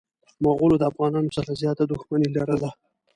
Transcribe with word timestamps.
مغولو 0.43 0.75
د 0.79 0.83
افغانانو 0.91 1.35
سره 1.37 1.57
زياته 1.61 1.83
دښمني 1.91 2.27
لرله. 2.37 2.69